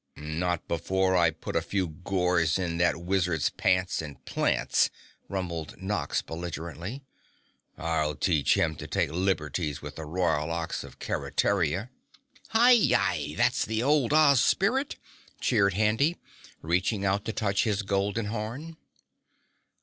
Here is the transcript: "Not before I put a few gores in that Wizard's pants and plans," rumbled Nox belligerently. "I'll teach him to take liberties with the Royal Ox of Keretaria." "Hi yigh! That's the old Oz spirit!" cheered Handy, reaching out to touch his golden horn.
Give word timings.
"Not 0.17 0.67
before 0.67 1.15
I 1.15 1.29
put 1.29 1.55
a 1.55 1.61
few 1.61 1.87
gores 1.89 2.57
in 2.57 2.79
that 2.79 2.97
Wizard's 2.99 3.51
pants 3.51 4.01
and 4.01 4.25
plans," 4.25 4.89
rumbled 5.29 5.79
Nox 5.79 6.23
belligerently. 6.23 7.03
"I'll 7.77 8.15
teach 8.15 8.55
him 8.55 8.73
to 8.77 8.87
take 8.87 9.11
liberties 9.11 9.83
with 9.83 9.97
the 9.97 10.05
Royal 10.07 10.49
Ox 10.49 10.83
of 10.83 10.97
Keretaria." 10.97 11.91
"Hi 12.49 12.71
yigh! 12.71 13.35
That's 13.37 13.63
the 13.63 13.83
old 13.83 14.11
Oz 14.11 14.41
spirit!" 14.43 14.95
cheered 15.39 15.75
Handy, 15.75 16.17
reaching 16.63 17.05
out 17.05 17.23
to 17.25 17.31
touch 17.31 17.65
his 17.65 17.83
golden 17.83 18.25
horn. 18.25 18.77